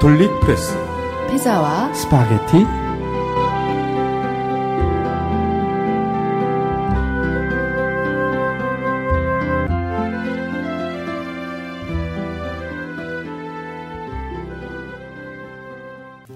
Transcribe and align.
가톨릭 0.00 0.30
프레스 0.40 0.74
피자와 1.30 1.92
스파게티 1.92 2.64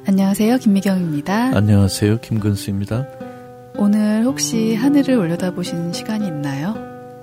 안녕하세요 0.07 0.59
김미경입니다. 0.59 1.57
안녕하세요 1.57 2.21
김근수입니다. 2.21 3.07
오늘 3.77 4.25
혹시 4.25 4.75
하늘을 4.75 5.17
올려다보신 5.17 5.95
시간이 5.95 6.27
있나요? 6.27 6.75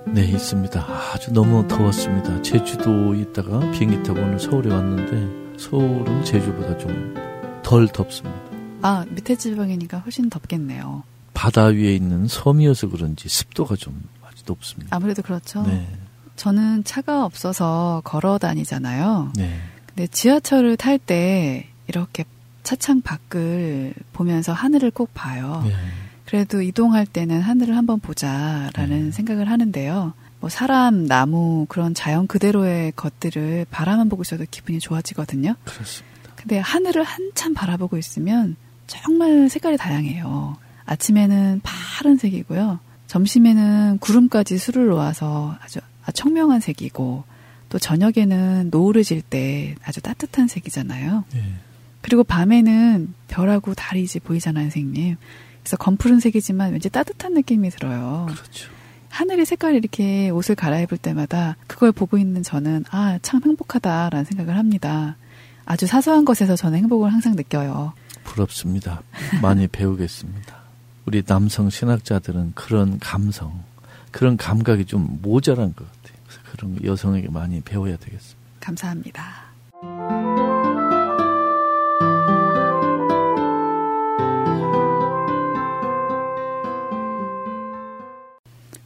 네 0.07 0.23
있습니다. 0.23 0.87
아주 1.13 1.31
너무 1.33 1.67
더웠습니다. 1.67 2.41
제주도 2.41 3.13
있다가 3.13 3.59
비행기 3.71 4.01
타고 4.01 4.21
오늘 4.21 4.39
서울에 4.39 4.73
왔는데 4.73 5.40
서울은 5.61 6.23
제주보다 6.25 6.77
좀 6.77 7.31
덜 7.71 7.87
덥습니다. 7.87 8.37
아 8.81 9.05
밑에 9.09 9.35
지방이니까 9.35 9.99
훨씬 9.99 10.29
덥겠네요. 10.29 11.03
바다 11.33 11.65
위에 11.67 11.95
있는 11.95 12.27
섬이어서 12.27 12.89
그런지 12.89 13.29
습도가 13.29 13.77
좀 13.77 14.03
아주 14.21 14.43
높습니다. 14.45 14.93
아무래도 14.93 15.21
그렇죠. 15.21 15.63
네, 15.63 15.87
저는 16.35 16.83
차가 16.83 17.23
없어서 17.23 18.01
걸어 18.03 18.37
다니잖아요. 18.39 19.31
네, 19.37 19.57
근데 19.85 20.07
지하철을 20.07 20.75
탈 20.75 20.99
때 20.99 21.69
이렇게 21.87 22.25
차창 22.63 23.01
밖을 23.01 23.93
보면서 24.11 24.51
하늘을 24.51 24.91
꼭 24.91 25.13
봐요. 25.13 25.63
네. 25.65 25.73
그래도 26.25 26.61
이동할 26.61 27.05
때는 27.05 27.39
하늘을 27.39 27.77
한번 27.77 27.99
보자라는 27.99 29.05
네. 29.05 29.11
생각을 29.11 29.49
하는데요. 29.49 30.13
뭐 30.41 30.49
사람, 30.49 31.05
나무 31.05 31.67
그런 31.69 31.93
자연 31.93 32.27
그대로의 32.27 32.93
것들을 32.95 33.67
바라만 33.69 34.09
보고 34.09 34.23
있어도 34.23 34.43
기분이 34.49 34.79
좋아지거든요. 34.79 35.55
그렇습니다. 35.63 36.31
근데 36.35 36.57
하늘을 36.57 37.03
한참 37.03 37.53
바라보고 37.53 37.97
있으면 37.97 38.55
정말 38.87 39.47
색깔이 39.49 39.77
다양해요. 39.77 40.57
아침에는 40.85 41.61
파란색이고요. 41.63 42.79
점심에는 43.05 43.99
구름까지 43.99 44.57
술을 44.57 44.87
놓아서 44.87 45.55
아주 45.61 45.79
청명한 46.13 46.59
색이고 46.59 47.23
또 47.69 47.79
저녁에는 47.79 48.69
노을해질 48.71 49.21
때 49.21 49.75
아주 49.83 50.01
따뜻한 50.01 50.47
색이잖아요. 50.47 51.23
네. 51.33 51.53
그리고 52.01 52.23
밤에는 52.23 53.13
별하고 53.27 53.75
달이 53.75 54.01
이제 54.01 54.19
보이잖아요, 54.19 54.65
선생님. 54.65 55.17
그래서 55.61 55.77
검푸른 55.77 56.19
색이지만 56.19 56.71
왠지 56.71 56.89
따뜻한 56.89 57.35
느낌이 57.35 57.69
들어요. 57.69 58.25
그렇죠. 58.27 58.71
하늘의 59.11 59.45
색깔이 59.45 59.77
이렇게 59.77 60.29
옷을 60.29 60.55
갈아입을 60.55 60.97
때마다 61.01 61.57
그걸 61.67 61.91
보고 61.91 62.17
있는 62.17 62.43
저는 62.43 62.85
아, 62.89 63.19
참 63.21 63.41
행복하다라는 63.43 64.25
생각을 64.25 64.57
합니다. 64.57 65.17
아주 65.65 65.85
사소한 65.85 66.25
것에서 66.25 66.55
저는 66.55 66.79
행복을 66.79 67.11
항상 67.11 67.35
느껴요. 67.35 67.93
부럽습니다. 68.23 69.01
많이 69.41 69.67
배우겠습니다. 69.71 70.55
우리 71.05 71.23
남성 71.23 71.69
신학자들은 71.69 72.53
그런 72.55 72.99
감성, 72.99 73.63
그런 74.11 74.37
감각이 74.37 74.85
좀 74.85 75.19
모자란 75.21 75.73
것 75.75 75.85
같아요. 75.85 76.17
그래서 76.25 76.41
그런 76.51 76.75
거 76.75 76.87
여성에게 76.87 77.29
많이 77.29 77.61
배워야 77.61 77.97
되겠습니다. 77.97 78.39
감사합니다. 78.59 79.50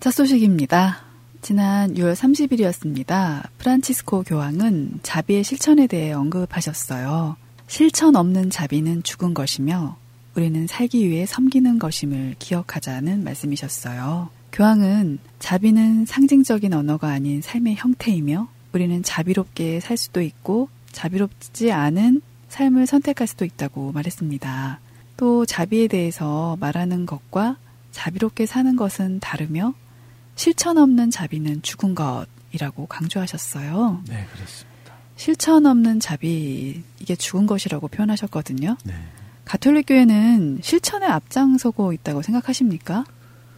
첫 0.06 0.11
소식입니다. 0.11 1.00
지난 1.42 1.95
6월 1.95 2.14
30일이었습니다. 2.14 3.50
프란치스코 3.58 4.22
교황은 4.22 5.00
자비의 5.02 5.44
실천에 5.44 5.88
대해 5.88 6.12
언급하셨어요. 6.12 7.38
실천 7.66 8.16
없는 8.16 8.52
자비는 8.52 9.02
죽은 9.02 9.34
것이며 9.34 9.97
우리는 10.35 10.68
살기 10.68 11.09
위해 11.09 11.25
섬기는 11.25 11.79
것임을 11.79 12.35
기억하자는 12.38 13.24
말씀이셨어요. 13.24 14.29
교황은 14.52 15.18
자비는 15.40 16.06
상징적인 16.06 16.72
언어가 16.75 17.08
아닌 17.08 17.41
삶의 17.41 17.74
형태이며 17.74 18.47
우리는 18.74 19.02
자비롭게 19.02 19.79
살 19.79 19.97
수도 19.97 20.22
있고 20.22 20.69
자비롭지 20.91 21.72
않은 21.72 22.22
삶을 22.50 22.85
선택할 22.85 23.25
수도 23.25 23.44
있다고 23.44 23.91
말했습니다. 23.91 24.79
또 25.18 25.47
자비에 25.47 25.88
대해서 25.88 26.58
말하는 26.59 27.08
것과 27.08 27.58
자비롭게 27.90 28.46
사는 28.46 28.75
것은 28.75 29.19
다르며 29.19 29.74
실천 30.35 30.78
없는 30.78 31.12
자비는 31.12 31.62
죽은 31.62 31.96
것이라고 31.96 32.88
강조하셨어요. 32.88 34.03
네, 34.07 34.25
그렇습니다. 34.34 34.94
실천 35.16 35.66
없는 35.66 36.00
자비, 36.00 36.84
이게 37.00 37.16
죽은 37.16 37.46
것이라고 37.47 37.88
표현하셨거든요. 37.88 38.78
네. 38.84 38.94
가톨릭 39.46 39.85
교회는 39.88 40.59
실천에 40.62 41.06
앞장서고 41.06 41.94
있다고 41.94 42.22
생각하십니까? 42.22 43.06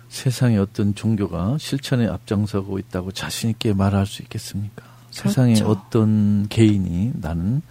세상에 0.10 0.58
어떤 0.58 0.94
종교가 0.96 1.58
실천에 1.60 2.08
앞장서고 2.08 2.80
있다고 2.80 3.12
자신 3.12 3.50
있게 3.50 3.74
말할 3.74 4.06
수 4.06 4.22
있겠습니까? 4.22 4.86
세상에 5.12 5.54
그렇죠. 5.56 5.72
어떤 5.72 6.48
개인이 6.48 7.14
나는 7.16 7.62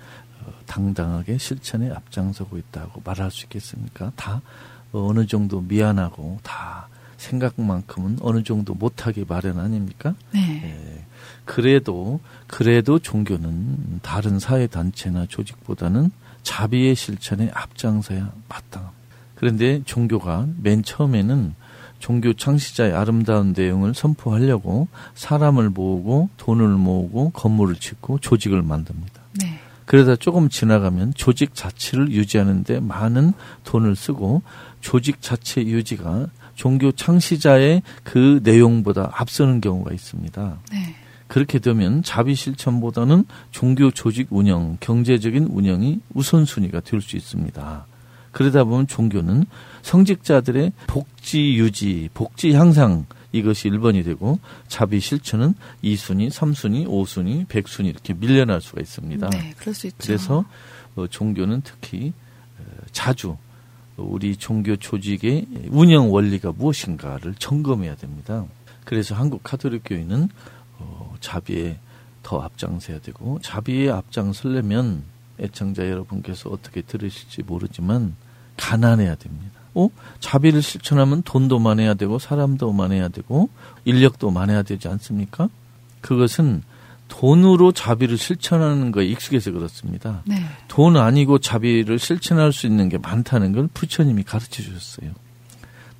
어, 0.43 0.53
당당하게 0.67 1.39
실천에 1.39 1.91
앞장서고 1.91 2.59
있다고 2.59 3.03
말할 3.05 3.31
수 3.31 3.45
있겠습니까? 3.45 4.13
다 4.17 4.43
어느 4.93 5.27
정도 5.27 5.61
미안하고 5.61 6.41
다 6.43 6.89
생각만큼은 7.17 8.19
어느 8.21 8.43
정도 8.43 8.75
못하게 8.75 9.25
마련 9.27 9.59
아닙니까? 9.59 10.15
네. 10.33 10.63
예. 10.65 11.05
그래도 11.45 12.21
그래도 12.47 12.99
종교는 12.99 14.01
다른 14.03 14.39
사회 14.39 14.67
단체나 14.67 15.27
조직보다는 15.27 16.11
자비의 16.43 16.95
실천에 16.95 17.51
앞장서야 17.55 18.33
마땅합니다. 18.49 18.97
그런데 19.37 19.83
종교가 19.85 20.47
맨 20.61 20.83
처음에는 20.83 21.55
종교 21.99 22.33
창시자의 22.33 22.93
아름다운 22.95 23.53
내용을 23.57 23.95
선포하려고 23.95 24.89
사람을 25.15 25.71
모으고 25.71 26.29
돈을 26.37 26.69
모으고 26.69 27.31
건물을 27.31 27.77
짓고 27.77 28.19
조직을 28.19 28.63
만듭니다. 28.63 29.23
네. 29.41 29.59
그러다 29.87 30.17
조금 30.17 30.49
지나가면 30.49 31.15
조직 31.15 31.55
자체를 31.55 32.11
유지하는데 32.11 32.81
많은 32.81 33.33
돈을 33.65 33.95
쓰고 33.97 34.43
조직 34.81 35.23
자체 35.23 35.63
유지가 35.63 36.27
종교 36.57 36.91
창시자의 36.91 37.83
그 38.03 38.41
내용보다 38.43 39.11
앞서는 39.15 39.61
경우가 39.61 39.93
있습니다. 39.93 40.59
네. 40.73 40.95
그렇게 41.29 41.59
되면 41.59 42.03
자비 42.03 42.35
실천보다는 42.35 43.25
종교 43.51 43.91
조직 43.91 44.29
운영, 44.31 44.77
경제적인 44.81 45.49
운영이 45.51 46.01
우선순위가 46.15 46.81
될 46.81 47.01
수 47.01 47.17
있습니다. 47.17 47.87
그러다 48.33 48.65
보면 48.65 48.87
종교는 48.87 49.45
성직자들의 49.83 50.73
복지 50.87 51.55
유지, 51.55 52.09
복지 52.15 52.53
향상 52.53 53.07
이것이 53.33 53.69
1번이 53.71 54.05
되고 54.05 54.39
자비 54.69 55.01
실천은 55.01 55.55
2순위, 55.83 56.31
3순위, 56.31 56.87
5순위, 56.87 57.47
100순위 57.47 57.87
이렇게 57.87 58.15
밀려날 58.15 58.61
수가 58.61 58.81
있습니다. 58.81 59.31
네, 59.31 59.55
그럴 59.59 59.75
수 59.75 59.87
있죠. 59.87 59.97
그래서 60.01 60.45
어, 60.97 61.07
종교는 61.07 61.63
특히 61.65 62.13
어, 62.59 62.63
자주 62.93 63.37
우리 63.97 64.37
종교 64.37 64.77
조직의 64.77 65.47
운영 65.71 66.13
원리가 66.13 66.53
무엇인가를 66.53 67.35
점검해야 67.39 67.97
됩니다. 67.97 68.45
그래서 68.85 69.15
한국 69.15 69.43
카톨릭 69.43 69.83
교회는 69.85 70.29
어, 70.79 71.15
자비에 71.21 71.79
더 72.23 72.41
앞장서야 72.41 73.01
되고 73.01 73.39
자비에 73.43 73.91
앞장서려면 73.91 75.03
애청자 75.39 75.89
여러분께서 75.89 76.51
어떻게 76.51 76.83
들으실지 76.83 77.43
모르지만 77.43 78.15
가난해야 78.57 79.15
됩니다. 79.17 79.53
어? 79.75 79.91
자비를 80.21 80.63
실천하면 80.63 81.23
돈도 81.23 81.59
많아야 81.59 81.95
되고 81.95 82.19
사람도 82.19 82.73
많아야 82.73 83.09
되고 83.09 83.51
인력도 83.85 84.31
많아야 84.31 84.63
되지 84.63 84.89
않습니까? 84.89 85.49
그것은 86.01 86.63
돈으로 87.09 87.73
자비를 87.73 88.19
실천하는 88.19 88.93
거에 88.93 89.07
익숙해서 89.07 89.53
그렇습니다. 89.53 90.23
네. 90.27 90.45
돈 90.69 90.97
아니고 90.97 91.39
자비를 91.39 91.99
실천할 91.99 92.53
수 92.53 92.67
있는 92.67 92.89
게 92.89 92.99
많다는 92.99 93.53
걸 93.53 93.69
부처님이 93.73 94.25
가르쳐 94.25 94.63
주셨어요. 94.63 95.13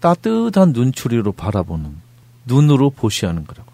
따뜻한 0.01 0.73
눈초리로 0.73 1.33
바라보는 1.33 1.97
눈으로 2.45 2.91
보시하는 2.91 3.47
거라고. 3.47 3.73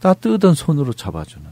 따뜻한 0.00 0.54
손으로 0.54 0.92
잡아주는 0.92 1.46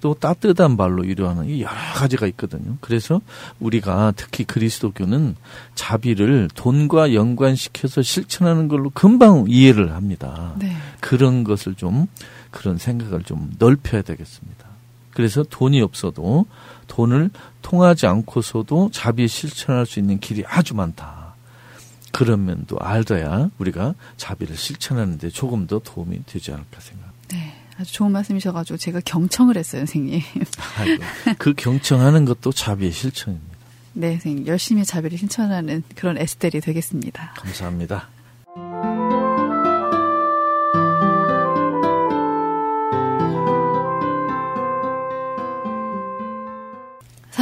또 0.00 0.14
따뜻한 0.14 0.76
말로 0.76 1.04
위로하는 1.04 1.48
이 1.48 1.62
여러 1.62 1.72
가지가 1.94 2.26
있거든요. 2.28 2.76
그래서 2.80 3.20
우리가 3.60 4.12
특히 4.16 4.42
그리스도교는 4.42 5.36
자비를 5.76 6.50
돈과 6.56 7.14
연관시켜서 7.14 8.02
실천하는 8.02 8.66
걸로 8.66 8.90
금방 8.90 9.44
이해를 9.46 9.94
합니다. 9.94 10.54
네. 10.58 10.76
그런 10.98 11.44
것을 11.44 11.76
좀 11.76 12.08
그런 12.52 12.78
생각을 12.78 13.24
좀 13.24 13.52
넓혀야 13.58 14.02
되겠습니다. 14.02 14.66
그래서 15.10 15.42
돈이 15.42 15.82
없어도 15.82 16.46
돈을 16.86 17.30
통하지 17.62 18.06
않고서도 18.06 18.90
자비 18.92 19.26
실천할 19.26 19.84
수 19.84 19.98
있는 19.98 20.20
길이 20.20 20.44
아주 20.46 20.74
많다. 20.74 21.34
그런 22.12 22.44
면도 22.44 22.76
알아야 22.78 23.50
우리가 23.58 23.94
자비를 24.16 24.56
실천하는데 24.56 25.30
조금 25.30 25.66
더 25.66 25.80
도움이 25.80 26.24
되지 26.26 26.52
않을까 26.52 26.80
생각합니다. 26.80 27.28
네. 27.28 27.54
아주 27.78 27.92
좋은 27.94 28.12
말씀이셔가지고 28.12 28.76
제가 28.76 29.00
경청을 29.04 29.56
했어요, 29.56 29.80
선생님. 29.80 30.20
아이고, 30.78 31.02
그 31.38 31.54
경청하는 31.54 32.26
것도 32.26 32.52
자비의 32.52 32.92
실천입니다. 32.92 33.56
네, 33.94 34.12
선생님. 34.12 34.46
열심히 34.46 34.84
자비를 34.84 35.16
실천하는 35.16 35.82
그런 35.94 36.18
에스텔이 36.18 36.60
되겠습니다. 36.60 37.32
감사합니다. 37.36 38.08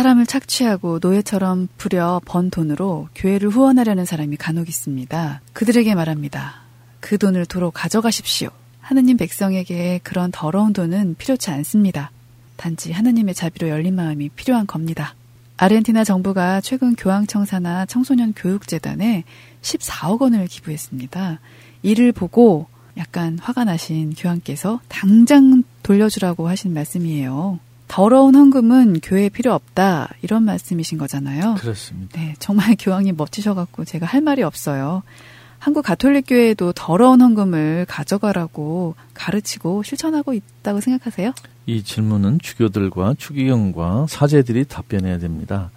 사람을 0.00 0.24
착취하고 0.24 0.98
노예처럼 1.02 1.68
부려 1.76 2.22
번 2.24 2.48
돈으로 2.48 3.08
교회를 3.14 3.50
후원하려는 3.50 4.06
사람이 4.06 4.36
간혹 4.36 4.66
있습니다. 4.66 5.42
그들에게 5.52 5.94
말합니다. 5.94 6.62
그 7.00 7.18
돈을 7.18 7.44
도로 7.44 7.70
가져가십시오. 7.70 8.48
하느님 8.80 9.18
백성에게 9.18 10.00
그런 10.02 10.30
더러운 10.30 10.72
돈은 10.72 11.16
필요치 11.18 11.50
않습니다. 11.50 12.12
단지 12.56 12.92
하느님의 12.92 13.34
자비로 13.34 13.68
열린 13.68 13.94
마음이 13.94 14.30
필요한 14.30 14.66
겁니다. 14.66 15.14
아르헨티나 15.58 16.04
정부가 16.04 16.62
최근 16.62 16.94
교황청사나 16.94 17.84
청소년 17.84 18.32
교육재단에 18.32 19.24
14억 19.60 20.22
원을 20.22 20.46
기부했습니다. 20.46 21.40
이를 21.82 22.12
보고 22.12 22.68
약간 22.96 23.38
화가 23.38 23.64
나신 23.64 24.14
교황께서 24.14 24.80
당장 24.88 25.62
돌려주라고 25.82 26.48
하신 26.48 26.72
말씀이에요. 26.72 27.58
더러운 27.90 28.36
헌금은 28.36 29.00
교회에 29.00 29.28
필요 29.30 29.52
없다 29.52 30.10
이런 30.22 30.44
말씀이신 30.44 30.96
거잖아요. 30.96 31.56
그렇습니다. 31.58 32.20
네, 32.20 32.36
정말 32.38 32.76
교황님 32.78 33.16
멋지셔갖고 33.16 33.84
제가 33.84 34.06
할 34.06 34.20
말이 34.20 34.44
없어요. 34.44 35.02
한국 35.58 35.82
가톨릭 35.82 36.26
교회도 36.28 36.72
더러운 36.74 37.20
헌금을 37.20 37.86
가져가라고 37.88 38.94
가르치고 39.12 39.82
실천하고 39.82 40.34
있다고 40.34 40.80
생각하세요? 40.80 41.32
이 41.66 41.82
질문은 41.82 42.38
주교들과 42.40 43.16
추기경과 43.18 44.06
사제들이 44.08 44.66
답변해야 44.66 45.18
됩니다. 45.18 45.72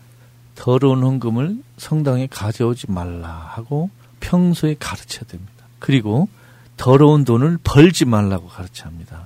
더러운 0.53 1.01
헌금을 1.01 1.57
성당에 1.77 2.27
가져오지 2.27 2.91
말라 2.91 3.29
하고 3.55 3.89
평소에 4.19 4.75
가르쳐야 4.79 5.23
됩니다. 5.27 5.51
그리고 5.79 6.29
더러운 6.77 7.25
돈을 7.25 7.57
벌지 7.63 8.05
말라고 8.05 8.49
가르쳐야 8.49 8.89
합니다. 8.89 9.25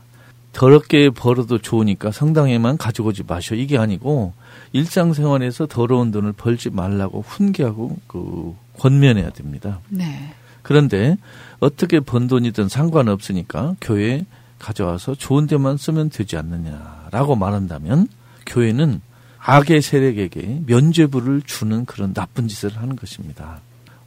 더럽게 0.57 1.11
벌어도 1.11 1.59
좋으니까 1.59 2.11
성당에만 2.11 2.77
가지고 2.77 3.09
오지 3.09 3.25
마셔. 3.27 3.53
이게 3.53 3.77
아니고 3.77 4.33
일상생활에서 4.71 5.67
더러운 5.67 6.09
돈을 6.09 6.33
벌지 6.33 6.71
말라고 6.71 7.21
훈계하고 7.21 7.95
그 8.07 8.55
권면해야 8.79 9.29
됩니다. 9.29 9.81
네. 9.89 10.33
그런데 10.63 11.15
어떻게 11.59 11.99
번 11.99 12.27
돈이든 12.27 12.69
상관없으니까 12.69 13.75
교회에 13.81 14.25
가져와서 14.57 15.13
좋은 15.13 15.45
데만 15.45 15.77
쓰면 15.77 16.09
되지 16.09 16.37
않느냐라고 16.37 17.35
말한다면 17.35 18.07
교회는 18.47 19.01
악의 19.37 19.83
세력에게 19.83 20.63
면죄부를 20.65 21.43
주는 21.45 21.85
그런 21.85 22.15
나쁜 22.15 22.47
짓을 22.47 22.75
하는 22.77 22.95
것입니다. 22.95 23.59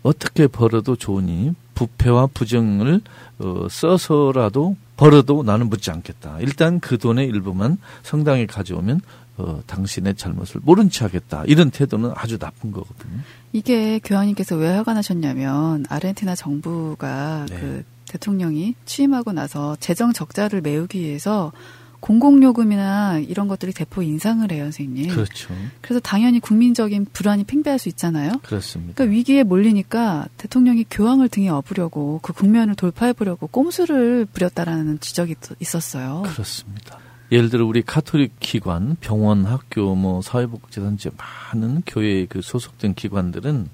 어떻게 0.02 0.46
벌어도 0.46 0.96
좋으니 0.96 1.54
부패와 1.74 2.28
부정을 2.28 3.00
어, 3.38 3.66
써서라도 3.70 4.76
벌어도 4.96 5.42
나는 5.42 5.68
묻지 5.68 5.90
않겠다. 5.90 6.38
일단 6.40 6.78
그 6.80 6.98
돈의 6.98 7.26
일부만 7.28 7.78
성당에 8.02 8.46
가져오면 8.46 9.00
어, 9.38 9.62
당신의 9.66 10.16
잘못을 10.16 10.60
모른 10.62 10.90
체 10.90 11.04
하겠다. 11.04 11.44
이런 11.46 11.70
태도는 11.70 12.12
아주 12.14 12.38
나쁜 12.38 12.72
거거든요. 12.72 13.20
이게 13.52 13.98
교황님께서 14.04 14.56
왜 14.56 14.68
화가 14.76 14.92
나셨냐면 14.92 15.86
아르헨티나 15.88 16.34
정부가 16.34 17.46
네. 17.48 17.58
그 17.58 17.84
대통령이 18.08 18.74
취임하고 18.84 19.32
나서 19.32 19.76
재정 19.80 20.12
적자를 20.12 20.60
메우기 20.60 21.00
위해서 21.00 21.52
공공요금이나 22.00 23.18
이런 23.18 23.46
것들이 23.48 23.72
대폭 23.72 24.02
인상을 24.02 24.50
해요, 24.50 24.64
선생님. 24.64 25.08
그렇죠. 25.10 25.54
그래서 25.80 26.00
당연히 26.00 26.40
국민적인 26.40 27.06
불안이 27.12 27.44
팽배할 27.44 27.78
수 27.78 27.88
있잖아요. 27.90 28.32
그렇습니다. 28.42 28.94
그러니까 28.94 29.16
위기에 29.16 29.42
몰리니까 29.42 30.26
대통령이 30.36 30.86
교황을 30.90 31.28
등에 31.28 31.48
업으려고 31.48 32.20
그 32.22 32.32
국면을 32.32 32.74
돌파해 32.74 33.12
보려고 33.12 33.46
꼼수를 33.46 34.26
부렸다라는 34.32 35.00
지적이 35.00 35.36
있었어요. 35.60 36.22
그렇습니다. 36.26 36.98
예를 37.32 37.48
들어 37.48 37.64
우리 37.64 37.82
카톨릭 37.82 38.32
기관, 38.40 38.96
병원, 39.00 39.44
학교, 39.44 39.94
뭐 39.94 40.20
사회복지단체 40.20 41.10
많은 41.52 41.82
교회에 41.86 42.26
그 42.26 42.42
소속된 42.42 42.94
기관들은 42.94 43.68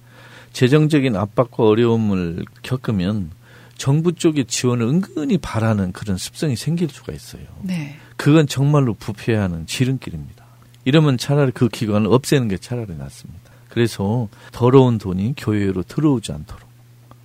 재정적인 0.53 1.17
압박과 1.17 1.65
어려움을 1.65 2.45
겪으면 2.63 3.31
정부 3.77 4.13
쪽의 4.13 4.47
지원을 4.47 4.87
은근히 4.87 5.39
바라는 5.39 5.93
그런 5.93 6.17
습성이 6.17 6.57
생길 6.57 6.89
수가 6.89 7.13
있어요. 7.13 7.43
네. 7.63 7.97
그건 8.17 8.47
정말로 8.47 8.95
부패하는 8.95 9.67
지름길입니다. 9.67 10.45
이러면 10.85 11.19
차라리 11.19 11.53
그 11.53 11.69
기관을 11.69 12.13
없애는 12.13 12.49
게 12.49 12.59
차라리 12.59 12.97
낫습니다. 12.97 13.51
그래서 13.69 14.29
더러운 14.53 14.99
돈이 14.99 15.35
교회로 15.37 15.83
들어오지 15.83 16.33
않도록 16.33 16.63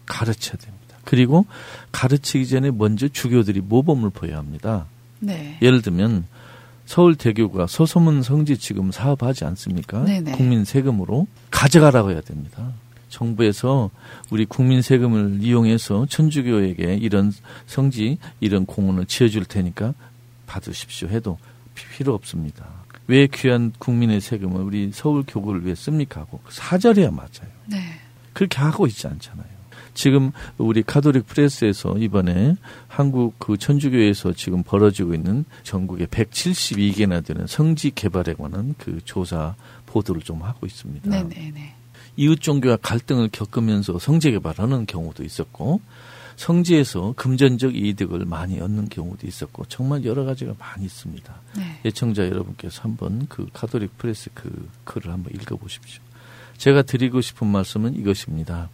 가르쳐야 0.06 0.57
됩니다. 0.57 0.98
그리고 1.06 1.45
가르치기 1.92 2.48
전에 2.48 2.71
먼저 2.71 3.07
주교들이 3.07 3.62
모범을 3.62 4.09
보여야 4.09 4.38
합니다. 4.38 4.86
네. 5.19 5.57
예를 5.62 5.81
들면 5.81 6.25
서울대교가 6.86 7.68
서소문 7.68 8.21
성지 8.21 8.57
지금 8.57 8.92
사업하지 8.92 9.45
않습니까? 9.45 10.03
네네. 10.03 10.33
국민 10.33 10.65
세금으로 10.65 11.27
가져가라고 11.50 12.12
해야 12.12 12.21
됩니다. 12.21 12.74
정부에서 13.11 13.91
우리 14.31 14.45
국민 14.45 14.81
세금을 14.81 15.39
이용해서 15.41 16.07
천주교에게 16.07 16.95
이런 16.95 17.31
성지, 17.67 18.17
이런 18.39 18.65
공원을 18.65 19.05
지어줄 19.05 19.45
테니까 19.45 19.93
받으십시오 20.47 21.09
해도 21.09 21.37
필요 21.95 22.15
없습니다. 22.15 22.65
왜 23.07 23.27
귀한 23.27 23.73
국민의 23.77 24.21
세금을 24.21 24.61
우리 24.61 24.91
서울 24.93 25.23
교구를 25.27 25.65
위해 25.65 25.75
씁니까 25.75 26.21
하고 26.21 26.39
사절해야 26.49 27.11
맞아요. 27.11 27.51
네. 27.67 27.77
그렇게 28.33 28.57
하고 28.59 28.87
있지 28.87 29.07
않잖아요. 29.07 29.61
지금 29.93 30.31
우리 30.57 30.83
카톨릭 30.83 31.27
프레스에서 31.27 31.97
이번에 31.97 32.55
한국 32.87 33.37
그 33.39 33.57
천주교에서 33.57 34.33
지금 34.33 34.63
벌어지고 34.63 35.13
있는 35.13 35.43
전국에 35.63 36.05
172개나 36.05 37.25
되는 37.25 37.45
성지 37.47 37.91
개발에 37.91 38.35
관한 38.35 38.73
그 38.77 38.99
조사 39.03 39.55
보도를 39.85 40.21
좀 40.21 40.41
하고 40.43 40.65
있습니다. 40.65 41.09
네네네. 41.09 41.80
이웃 42.17 42.41
종교와 42.41 42.77
갈등을 42.77 43.29
겪으면서 43.31 43.99
성지 43.99 44.31
개발하는 44.31 44.85
경우도 44.85 45.23
있었고 45.23 45.81
성지에서 46.35 47.13
금전적 47.17 47.75
이득을 47.75 48.25
많이 48.25 48.59
얻는 48.59 48.89
경우도 48.89 49.27
있었고 49.27 49.65
정말 49.65 50.03
여러 50.05 50.25
가지가 50.25 50.53
많이 50.57 50.86
있습니다. 50.86 51.33
네. 51.57 51.79
애청자 51.86 52.25
여러분께서 52.25 52.81
한번 52.81 53.27
그 53.29 53.47
카톨릭 53.53 53.97
프레스 53.97 54.29
그 54.33 54.69
글을 54.83 55.12
한번 55.12 55.33
읽어보십시오. 55.36 56.01
제가 56.57 56.81
드리고 56.81 57.21
싶은 57.21 57.47
말씀은 57.47 57.95
이것입니다. 57.95 58.69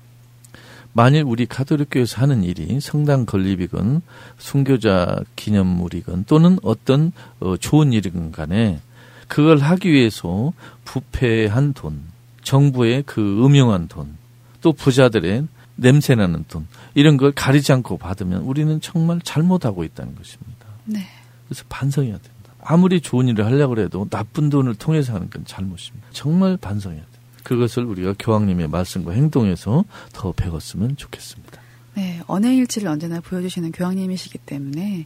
만일 0.93 1.23
우리 1.23 1.45
카톨릭 1.45 1.89
교회에서 1.91 2.21
하는 2.21 2.43
일이 2.43 2.79
성당 2.79 3.25
건립이건 3.25 4.01
순교자 4.37 5.19
기념물이건 5.35 6.25
또는 6.25 6.57
어떤 6.63 7.11
어, 7.39 7.55
좋은 7.57 7.93
일이건 7.93 8.31
간에 8.31 8.79
그걸 9.27 9.57
하기 9.59 9.91
위해서 9.91 10.53
부패한 10.85 11.73
돈, 11.73 12.01
정부의 12.47 13.03
그 13.05 13.45
음용한 13.45 13.89
돈, 13.89 14.15
또 14.61 14.71
부자들의 14.71 15.45
냄새나는 15.75 16.45
돈 16.47 16.65
이런 16.95 17.17
걸 17.17 17.33
가리지 17.33 17.73
않고 17.73 17.97
받으면 17.97 18.43
우리는 18.43 18.79
정말 18.79 19.19
잘못하고 19.21 19.83
있다는 19.83 20.15
것입니다. 20.15 20.65
네. 20.85 21.05
그래서 21.45 21.65
반성해야 21.67 22.13
된다. 22.13 22.53
아무리 22.61 23.01
좋은 23.01 23.27
일을 23.27 23.45
하려고 23.45 23.77
해도 23.77 24.07
나쁜 24.09 24.49
돈을 24.49 24.75
통해서 24.75 25.13
하는 25.13 25.29
건 25.29 25.43
잘못입니다. 25.45 26.07
정말 26.13 26.55
반성해야 26.55 27.01
돼. 27.01 27.07
그것을 27.43 27.83
우리가 27.83 28.15
교황님의 28.17 28.69
말씀과 28.69 29.11
행동에서 29.11 29.83
더 30.13 30.31
배웠으면 30.31 30.95
좋겠습니다. 30.95 31.59
네, 31.95 32.21
언행일치를 32.27 32.87
언제나 32.87 33.19
보여주시는 33.19 33.73
교황님이시기 33.73 34.37
때문에 34.37 35.05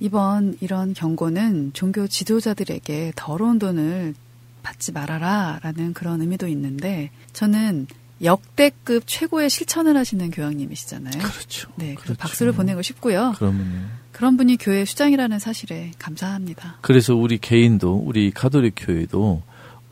이번 0.00 0.56
이런 0.60 0.92
경고는 0.94 1.72
종교 1.72 2.08
지도자들에게 2.08 3.12
더러운 3.14 3.60
돈을 3.60 4.14
받지 4.62 4.92
말아라 4.92 5.58
라는 5.62 5.92
그런 5.92 6.20
의미도 6.20 6.48
있는데 6.48 7.10
저는 7.32 7.86
역대급 8.22 9.04
최고의 9.06 9.48
실천을 9.48 9.96
하시는 9.96 10.30
교황님이시잖아요. 10.30 11.22
그렇죠. 11.22 11.70
네, 11.76 11.94
그렇죠. 11.94 12.14
박수를 12.18 12.52
보내고 12.52 12.82
싶고요. 12.82 13.32
그러면요. 13.36 13.86
그런 14.12 14.36
분이 14.36 14.58
교회 14.58 14.84
수장이라는 14.84 15.38
사실에 15.38 15.92
감사합니다. 15.98 16.78
그래서 16.82 17.14
우리 17.14 17.38
개인도 17.38 17.94
우리 17.94 18.30
가톨릭 18.30 18.74
교회도 18.76 19.42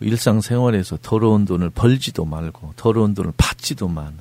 일상생활에서 0.00 0.98
더러운 1.00 1.44
돈을 1.44 1.70
벌지도 1.70 2.24
말고 2.24 2.74
더러운 2.76 3.14
돈을 3.14 3.32
받지도 3.36 3.88
마는 3.88 4.18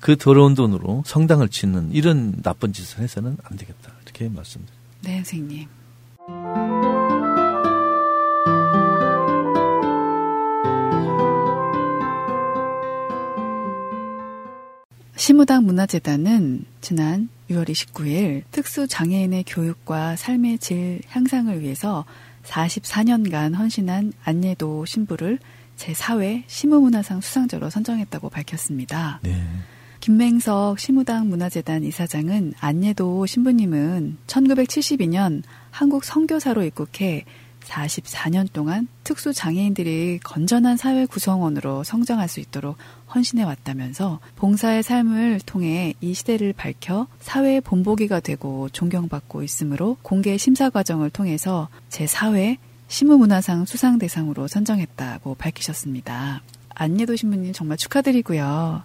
그 0.00 0.16
더러운 0.16 0.54
돈으로 0.54 1.02
성당을 1.06 1.48
짓는 1.48 1.92
이런 1.92 2.40
나쁜 2.42 2.72
짓을 2.72 3.00
해서는 3.00 3.36
안 3.44 3.56
되겠다. 3.56 3.92
이렇게 4.04 4.28
말씀드립니다. 4.28 4.74
네, 5.02 5.16
선생님. 5.16 6.97
시무당 15.18 15.64
문화재단은 15.64 16.64
지난 16.80 17.28
6월 17.50 17.68
29일 17.68 18.44
특수 18.52 18.86
장애인의 18.86 19.46
교육과 19.48 20.14
삶의 20.14 20.58
질 20.58 21.00
향상을 21.08 21.60
위해서 21.60 22.04
44년간 22.44 23.56
헌신한 23.56 24.12
안예도 24.22 24.84
신부를 24.84 25.40
제4회 25.76 26.44
시무문화상 26.46 27.20
수상자로 27.20 27.68
선정했다고 27.68 28.30
밝혔습니다. 28.30 29.18
네. 29.24 29.42
김맹석 29.98 30.78
시무당 30.78 31.28
문화재단 31.28 31.82
이사장은 31.82 32.54
안예도 32.60 33.26
신부님은 33.26 34.18
1972년 34.28 35.42
한국 35.72 36.04
선교사로 36.04 36.62
입국해 36.62 37.24
44년 37.68 38.52
동안 38.52 38.88
특수 39.04 39.32
장애인들이 39.32 40.20
건전한 40.24 40.76
사회 40.76 41.06
구성원으로 41.06 41.84
성장할 41.84 42.28
수 42.28 42.40
있도록 42.40 42.76
헌신해 43.14 43.44
왔다면서 43.44 44.20
봉사의 44.36 44.82
삶을 44.82 45.40
통해 45.46 45.94
이 46.00 46.14
시대를 46.14 46.52
밝혀 46.52 47.06
사회의 47.20 47.60
본보기가 47.60 48.20
되고 48.20 48.68
존경받고 48.70 49.42
있으므로 49.42 49.96
공개 50.02 50.36
심사 50.36 50.70
과정을 50.70 51.10
통해서 51.10 51.68
제4회 51.90 52.58
시무문화상 52.88 53.66
수상 53.66 53.98
대상으로 53.98 54.48
선정했다고 54.48 55.34
밝히셨습니다. 55.34 56.42
안예도 56.74 57.16
신부님 57.16 57.52
정말 57.52 57.76
축하드리고요. 57.76 58.82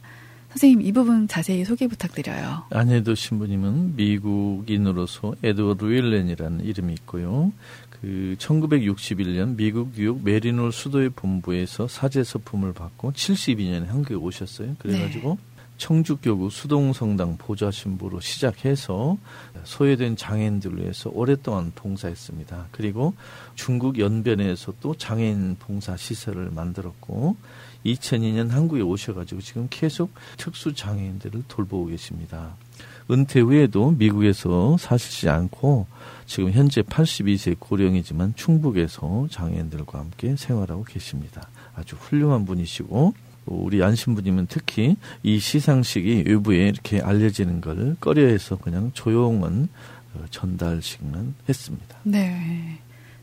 선생님 0.54 0.82
이 0.82 0.92
부분 0.92 1.28
자세히 1.28 1.66
소개 1.66 1.88
부탁드려요. 1.88 2.64
안예도 2.70 3.16
신부님은 3.16 3.96
미국인으로서 3.96 5.34
에드워드 5.44 5.86
윌렌이라는 5.86 6.64
이름이 6.64 6.94
있고요. 6.94 7.52
그 7.90 8.36
1961년 8.38 9.56
미국 9.56 9.94
뉴욕 9.96 10.22
메리놀 10.24 10.72
수도의 10.72 11.10
본부에서 11.10 11.88
사제 11.88 12.24
서품을 12.24 12.74
받고 12.74 13.14
72년에 13.14 13.88
한국에 13.88 14.14
오셨어요. 14.14 14.76
그래가지고 14.78 15.38
네. 15.40 15.54
청주교구 15.78 16.50
수동성당 16.50 17.38
보좌 17.38 17.72
신부로 17.72 18.20
시작해서 18.20 19.18
소외된 19.64 20.16
장애인들을 20.16 20.80
위해서 20.80 21.10
오랫동안 21.14 21.72
봉사했습니다. 21.74 22.68
그리고 22.72 23.14
중국 23.56 24.00
연변에서 24.00 24.74
또 24.80 24.96
장애인 24.96 25.58
봉사 25.60 25.98
시설을 25.98 26.52
만들었고 26.52 27.36
2002년 27.86 28.50
한국에 28.50 28.82
오셔가지고 28.82 29.42
지금 29.42 29.68
계속 29.70 30.14
특수 30.38 30.74
장애인들을 30.74 31.44
돌보고 31.48 31.88
계십니다. 31.88 32.56
은퇴 33.12 33.42
후에도 33.42 33.92
미국에서 33.92 34.78
사시지 34.78 35.30
않고 35.30 35.88
지금 36.26 36.52
현재 36.52 36.82
82세 36.82 37.60
고령이지만 37.60 38.34
충북에서 38.36 39.28
장애인들과 39.30 40.00
함께 40.00 40.36
생활하고 40.36 40.84
계십니다. 40.84 41.50
아주 41.76 41.96
훌륭한 41.98 42.46
분이시고 42.46 43.14
우리 43.46 43.84
안신부님은 43.84 44.48
특히 44.48 44.96
이 45.22 45.40
시상식이 45.40 46.24
외부에 46.28 46.70
이렇게 46.70 47.02
알려지는 47.02 47.60
걸 47.60 47.98
꺼려해서 48.00 48.58
그냥 48.58 48.92
조용한 48.94 49.68
어, 50.14 50.26
전달식만 50.30 51.36
했습니다. 51.50 51.98
네. 52.04 52.80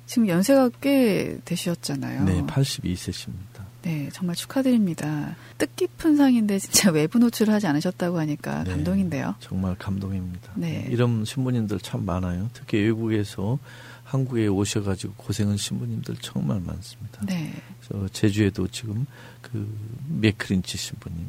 지금 0.06 0.28
연세가 0.28 0.70
꽤 0.80 1.38
되셨잖아요. 1.44 2.24
네, 2.24 2.42
82세십니다. 2.42 3.69
네, 3.82 4.08
정말 4.12 4.36
축하드립니다. 4.36 5.36
뜻깊은 5.58 6.16
상인데 6.16 6.58
진짜 6.58 6.90
외부 6.92 7.18
노출을 7.18 7.52
하지 7.52 7.66
않으셨다고 7.66 8.18
하니까 8.18 8.64
네, 8.64 8.70
감동인데요. 8.70 9.34
정말 9.40 9.74
감동입니다. 9.76 10.52
네. 10.56 10.86
이런 10.90 11.24
신부님들 11.24 11.78
참 11.80 12.04
많아요. 12.04 12.50
특히 12.52 12.78
외국에서 12.78 13.58
한국에 14.04 14.48
오셔가지고 14.48 15.14
고생한 15.16 15.56
신부님들 15.56 16.16
정말 16.20 16.60
많습니다. 16.60 17.24
네. 17.26 17.52
그래서 17.80 18.08
제주에도 18.08 18.66
지금 18.68 19.06
그 19.40 19.72
메크린치 20.08 20.76
신부님, 20.76 21.26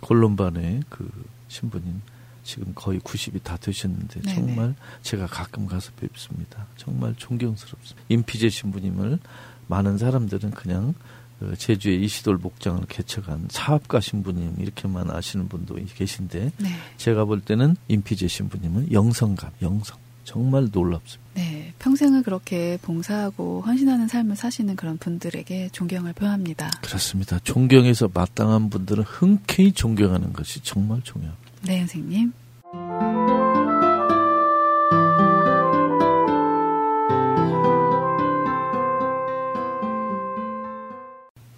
콜롬바네 0.00 0.80
그 0.88 1.10
신부님 1.48 2.00
지금 2.42 2.72
거의 2.74 2.98
90이 3.00 3.42
다 3.42 3.56
되셨는데 3.56 4.20
네네. 4.20 4.34
정말 4.34 4.74
제가 5.02 5.26
가끔 5.26 5.66
가서 5.66 5.92
뵙습니다. 5.96 6.66
정말 6.76 7.14
존경스럽습니다. 7.16 8.02
임피제 8.08 8.48
신부님을 8.50 9.18
많은 9.66 9.98
사람들은 9.98 10.50
그냥 10.52 10.94
그 11.38 11.56
제주의 11.56 12.02
이시돌 12.02 12.36
목장을 12.38 12.80
개척한 12.88 13.48
사업가 13.50 14.00
신부님 14.00 14.56
이렇게만 14.58 15.10
아시는 15.10 15.48
분도 15.48 15.74
계신데 15.74 16.52
네. 16.56 16.68
제가 16.96 17.24
볼 17.24 17.40
때는 17.40 17.76
임피제 17.88 18.28
신부님은 18.28 18.92
영성감, 18.92 19.50
영성 19.62 19.98
정말 20.24 20.68
놀랍습니다. 20.72 21.22
네, 21.34 21.72
평생을 21.78 22.22
그렇게 22.22 22.78
봉사하고 22.82 23.62
헌신하는 23.62 24.08
삶을 24.08 24.36
사시는 24.36 24.76
그런 24.76 24.96
분들에게 24.96 25.70
존경을 25.72 26.14
표합니다. 26.14 26.70
그렇습니다. 26.80 27.38
존경해서 27.40 28.10
마땅한 28.12 28.70
분들은 28.70 29.04
흔쾌히 29.04 29.72
존경하는 29.72 30.32
것이 30.32 30.60
정말 30.62 31.02
중요합니다. 31.02 31.44
네, 31.62 31.78
선생님. 31.80 32.32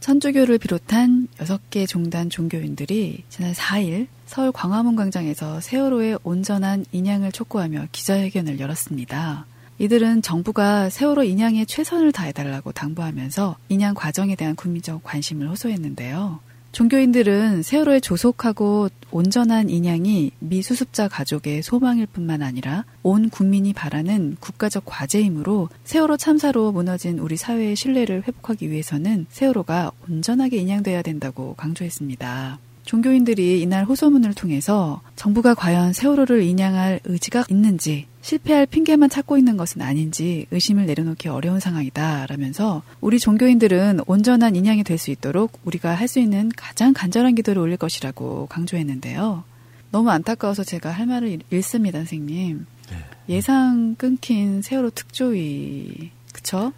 천주교를 0.07 0.59
비롯한 0.59 1.27
6개 1.39 1.89
종단 1.89 2.31
종교인들이 2.31 3.25
지난 3.29 3.53
4일 3.53 4.07
서울 4.25 4.53
광화문 4.53 4.95
광장에서 4.95 5.59
세월호의 5.61 6.21
온전한 6.23 6.85
인양을 6.93 7.33
촉구하며 7.33 7.89
기자회견을 7.91 8.61
열었습니다. 8.61 9.47
이들은 9.79 10.23
정부가 10.23 10.91
세월호 10.91 11.25
인양에 11.25 11.65
최선을 11.65 12.13
다해달라고 12.13 12.71
당부하면서 12.71 13.57
인양 13.69 13.95
과정에 13.95 14.37
대한 14.37 14.55
국민적 14.55 15.03
관심을 15.03 15.49
호소했는데요. 15.49 16.39
종교인들은 16.77 17.63
세월호에 17.63 18.01
조속하고 18.01 18.91
온전한 19.11 19.71
인양이 19.71 20.31
미수습자 20.41 21.09
가족의 21.09 21.63
소망일 21.63 22.05
뿐만 22.05 22.43
아니라 22.43 22.85
온 23.03 23.31
국민이 23.31 23.73
바라는 23.73 24.37
국가적 24.41 24.83
과제이므로 24.85 25.71
세월호 25.85 26.19
참사로 26.19 26.73
무너진 26.73 27.19
우리 27.19 27.39
사회의 27.39 27.77
신뢰를 27.77 28.25
회복하기 28.29 28.71
위해서는 28.71 29.25
세월호가 29.31 29.93
온전하게 30.07 30.59
인양돼야 30.59 31.01
된다고 31.01 31.55
강조했습니다. 31.55 32.59
종교인들이 32.87 33.61
이날 33.61 33.85
호소문을 33.85 34.33
통해서 34.35 35.03
정부가 35.17 35.55
과연 35.55 35.93
세월호를 35.93 36.43
인양할 36.43 37.01
의지가 37.05 37.45
있는지 37.51 38.07
실패할 38.23 38.67
핑계만 38.67 39.11
찾고 39.11 39.37
있는 39.39 39.57
것은 39.57 39.83
아닌지 39.83 40.47
의심을 40.53 40.87
내려놓기 40.87 41.29
어려운 41.29 41.61
상황이다 41.61 42.27
라면서 42.27 42.83
우리 43.01 43.19
종교인들은 43.19 44.01
온전한 44.07 44.57
인양이 44.57 44.83
될 44.85 44.97
수 44.99 45.11
있도록 45.11 45.59
우리가 45.65 45.95
할 45.95 46.07
수 46.09 46.21
있는 46.21 46.51
가장 46.57 46.93
간절한 46.95 47.35
기도를 47.35 47.61
올릴 47.61 47.77
것이라고 47.77 48.47
강조했는데요. 48.47 49.43
너무 49.91 50.11
안타까워서 50.11 50.63
제가 50.63 50.91
할 50.91 51.07
말을 51.07 51.41
읽습니다, 51.51 51.99
선생님. 51.99 52.67
네. 52.91 52.97
예상 53.29 53.97
끊긴 53.99 54.63
세월호 54.63 54.91
특조위, 54.91 56.11
그쵸? 56.33 56.73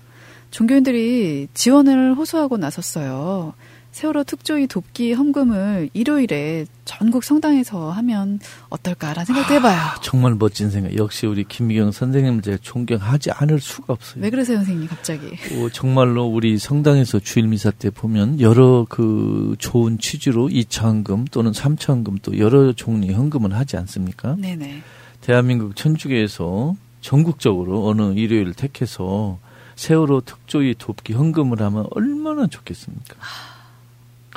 종교인들이 0.50 1.48
지원을 1.52 2.14
호소하고 2.14 2.56
나섰어요. 2.56 3.52
세월호 3.98 4.22
특조위 4.22 4.68
돕기 4.68 5.12
헌금을 5.12 5.90
일요일에 5.92 6.66
전국 6.84 7.24
성당에서 7.24 7.90
하면 7.90 8.38
어떨까라는 8.68 9.24
생각도 9.24 9.54
해봐요. 9.54 9.76
아, 9.76 10.00
정말 10.00 10.36
멋진 10.36 10.70
생각. 10.70 10.94
역시 10.94 11.26
우리 11.26 11.42
김미경 11.42 11.90
선생님을 11.90 12.42
제가 12.42 12.58
존경하지 12.62 13.32
않을 13.32 13.58
수가 13.58 13.94
없어요. 13.94 14.22
왜 14.22 14.30
그러세요, 14.30 14.58
선생님, 14.58 14.86
갑자기? 14.86 15.26
어, 15.26 15.68
정말로 15.72 16.26
우리 16.26 16.58
성당에서 16.58 17.18
주일 17.18 17.48
미사 17.48 17.72
때 17.72 17.90
보면 17.90 18.40
여러 18.40 18.86
그 18.88 19.56
좋은 19.58 19.98
취지로 19.98 20.46
2차 20.46 20.84
헌금 20.84 21.24
또는 21.32 21.50
3차 21.50 21.88
헌금 21.88 22.18
또 22.22 22.38
여러 22.38 22.72
종류의 22.72 23.14
헌금을 23.14 23.52
하지 23.52 23.76
않습니까? 23.78 24.36
네네. 24.36 24.80
대한민국 25.22 25.74
천주교에서 25.74 26.76
전국적으로 27.00 27.88
어느 27.88 28.12
일요일을 28.12 28.54
택해서 28.54 29.40
세월호 29.74 30.20
특조위 30.20 30.76
돕기 30.78 31.14
헌금을 31.14 31.60
하면 31.62 31.86
얼마나 31.90 32.46
좋겠습니까? 32.46 33.16
아. 33.18 33.57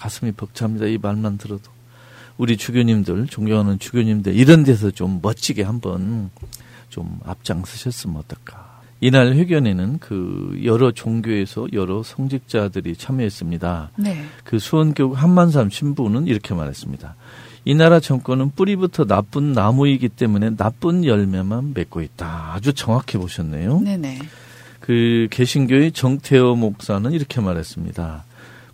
가슴이 0.01 0.31
벅찹니다. 0.31 0.87
이 0.87 0.97
말만 0.99 1.37
들어도. 1.37 1.69
우리 2.37 2.57
주교님들, 2.57 3.27
존경하는 3.27 3.77
주교님들, 3.77 4.33
이런 4.33 4.63
데서 4.63 4.89
좀 4.89 5.19
멋지게 5.21 5.61
한번 5.61 6.31
좀 6.89 7.19
앞장서셨으면 7.23 8.17
어떨까. 8.17 8.81
이날 8.99 9.33
회견에는 9.33 9.99
그 9.99 10.59
여러 10.63 10.91
종교에서 10.91 11.67
여러 11.73 12.01
성직자들이 12.01 12.95
참여했습니다. 12.95 13.91
네. 13.97 14.25
그 14.43 14.57
수원교육 14.57 15.21
한만삼 15.21 15.69
신부는 15.69 16.25
이렇게 16.25 16.55
말했습니다. 16.55 17.15
이 17.65 17.75
나라 17.75 17.99
정권은 17.99 18.51
뿌리부터 18.55 19.05
나쁜 19.05 19.53
나무이기 19.53 20.09
때문에 20.09 20.55
나쁜 20.55 21.05
열매만 21.05 21.73
맺고 21.75 22.01
있다. 22.01 22.53
아주 22.55 22.73
정확히 22.73 23.19
보셨네요. 23.19 23.81
네네. 23.81 24.19
그 24.79 25.27
개신교의 25.29 25.91
정태호 25.91 26.55
목사는 26.55 27.11
이렇게 27.11 27.39
말했습니다. 27.39 28.23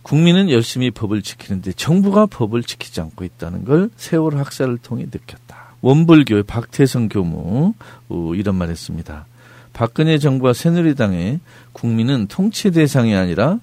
국민은 0.02 0.50
열심히 0.50 0.90
법을 0.90 1.22
지키는데 1.22 1.72
정부가 1.72 2.26
법을 2.26 2.62
지키지 2.62 3.00
않고 3.00 3.24
있다는 3.24 3.64
걸 3.64 3.90
세월 3.96 4.38
학사를 4.38 4.76
통해 4.78 5.04
느꼈다. 5.04 5.74
원불교의 5.80 6.44
박태성 6.44 7.08
교무 7.08 7.74
어, 8.08 8.32
이런 8.34 8.56
말 8.56 8.68
했습니다. 8.70 9.26
박근혜 9.72 10.18
정부와 10.18 10.54
새누리당의 10.54 11.40
국민은 11.72 12.26
통치 12.28 12.70
대상이 12.70 13.14
아니라 13.14 13.60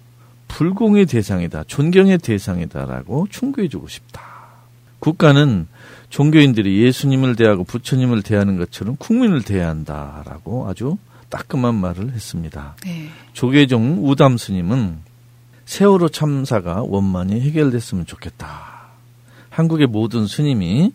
불공의 0.48 1.08
대상이다, 1.08 1.64
존경의 1.66 2.20
대상이다라고 2.20 3.28
충고해주고 3.30 3.88
싶다. 3.88 4.22
국가는 5.00 5.68
종교인들이 6.10 6.84
예수님을 6.84 7.36
대하고 7.36 7.64
부처님을 7.64 8.22
대하는 8.22 8.58
것처럼 8.58 8.96
국민을 8.98 9.42
대해야 9.42 9.68
한다라고 9.70 10.68
아주 10.70 10.98
따끔한 11.30 11.76
말을 11.76 12.12
했습니다. 12.14 12.76
네. 12.86 13.10
조계종 13.34 14.00
우담 14.08 14.38
스님은 14.38 15.00
세월호 15.66 16.10
참사가 16.10 16.84
원만히 16.84 17.42
해결됐으면 17.42 18.06
좋겠다. 18.06 18.76
한국의 19.50 19.88
모든 19.88 20.28
스님이 20.28 20.94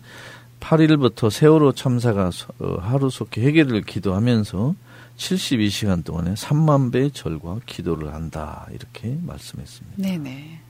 8일부터 0.59 1.29
세월호 1.29 1.73
참사가 1.73 2.29
어, 2.59 2.77
하루속히 2.79 3.41
해결을 3.41 3.81
기도하면서 3.81 4.75
72시간 5.17 6.03
동안에 6.03 6.33
3만 6.33 6.91
배의 6.91 7.11
절과 7.11 7.59
기도를 7.65 8.13
한다. 8.13 8.67
이렇게 8.71 9.17
말씀했습니다. 9.21 10.01
네네. 10.01 10.61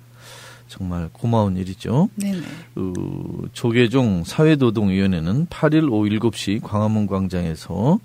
정말 0.68 1.10
고마운 1.12 1.58
일이죠. 1.58 2.10
네네. 2.16 2.42
그 2.74 3.50
조계종 3.52 4.24
사회노동위원회는 4.24 5.48
8일 5.48 5.92
오후 5.92 6.08
7시 6.08 6.62
광화문 6.64 7.08
광장에서 7.08 8.00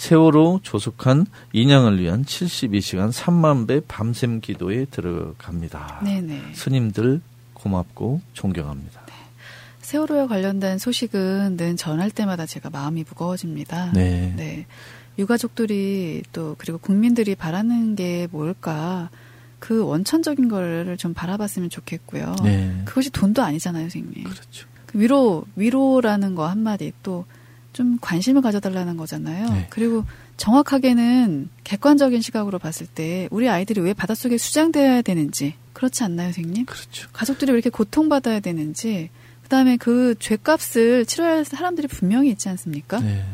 세월호 0.00 0.60
조속한 0.62 1.26
인양을 1.52 2.00
위한 2.00 2.24
72시간 2.24 3.12
3만 3.12 3.68
배 3.68 3.80
밤샘 3.80 4.40
기도에 4.40 4.86
들어갑니다. 4.86 6.00
네네. 6.02 6.54
스님들 6.54 7.20
고맙고 7.52 8.22
존경합니다. 8.32 9.02
세월호에 9.82 10.26
관련된 10.26 10.78
소식은 10.78 11.58
늘 11.58 11.76
전할 11.76 12.10
때마다 12.10 12.46
제가 12.46 12.70
마음이 12.70 13.04
무거워집니다. 13.10 13.92
네. 13.92 14.32
네. 14.38 14.66
유가족들이 15.18 16.22
또 16.32 16.54
그리고 16.56 16.78
국민들이 16.78 17.34
바라는 17.34 17.94
게 17.94 18.26
뭘까 18.30 19.10
그 19.58 19.84
원천적인 19.84 20.48
거를 20.48 20.96
좀 20.96 21.12
바라봤으면 21.12 21.68
좋겠고요. 21.68 22.36
네. 22.42 22.82
그것이 22.86 23.10
돈도 23.10 23.42
아니잖아요, 23.42 23.82
선생님. 23.90 24.24
그렇죠. 24.24 24.66
그 24.86 24.98
위로 24.98 25.44
위로라는 25.56 26.34
거 26.36 26.48
한마디 26.48 26.90
또 27.02 27.26
좀 27.72 27.98
관심을 28.00 28.42
가져달라는 28.42 28.96
거잖아요. 28.96 29.48
네. 29.50 29.66
그리고 29.70 30.04
정확하게는 30.36 31.50
객관적인 31.64 32.20
시각으로 32.20 32.58
봤을 32.58 32.86
때 32.86 33.28
우리 33.30 33.48
아이들이 33.48 33.80
왜 33.80 33.92
바닷속에 33.92 34.38
수장되어야 34.38 35.02
되는지 35.02 35.54
그렇지 35.72 36.02
않나요, 36.02 36.32
선생님? 36.32 36.66
그렇죠. 36.66 37.08
가족들이 37.12 37.52
왜 37.52 37.58
이렇게 37.58 37.70
고통받아야 37.70 38.40
되는지 38.40 39.10
그다음에 39.42 39.76
그 39.76 40.14
죄값을 40.18 41.06
치러야 41.06 41.32
할 41.36 41.44
사람들이 41.44 41.88
분명히 41.88 42.30
있지 42.30 42.48
않습니까? 42.48 43.00
네. 43.00 43.24